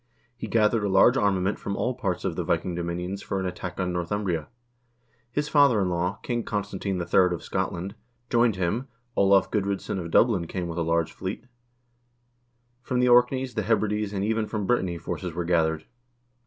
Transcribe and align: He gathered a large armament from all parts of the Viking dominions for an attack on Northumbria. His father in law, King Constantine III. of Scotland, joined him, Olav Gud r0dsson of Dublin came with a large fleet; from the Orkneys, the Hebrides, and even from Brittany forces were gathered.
He 0.35 0.47
gathered 0.47 0.83
a 0.83 0.89
large 0.89 1.15
armament 1.15 1.59
from 1.59 1.75
all 1.75 1.93
parts 1.93 2.25
of 2.25 2.35
the 2.35 2.43
Viking 2.43 2.73
dominions 2.73 3.21
for 3.21 3.39
an 3.39 3.45
attack 3.45 3.79
on 3.79 3.93
Northumbria. 3.93 4.47
His 5.31 5.47
father 5.47 5.79
in 5.79 5.89
law, 5.89 6.15
King 6.23 6.43
Constantine 6.43 6.99
III. 6.99 7.25
of 7.35 7.43
Scotland, 7.43 7.93
joined 8.27 8.55
him, 8.55 8.87
Olav 9.15 9.51
Gud 9.51 9.63
r0dsson 9.65 9.99
of 9.99 10.09
Dublin 10.09 10.47
came 10.47 10.67
with 10.67 10.79
a 10.79 10.81
large 10.81 11.11
fleet; 11.11 11.45
from 12.81 12.99
the 12.99 13.09
Orkneys, 13.09 13.53
the 13.53 13.61
Hebrides, 13.61 14.11
and 14.11 14.25
even 14.25 14.47
from 14.47 14.65
Brittany 14.65 14.97
forces 14.97 15.33
were 15.35 15.45
gathered. 15.45 15.85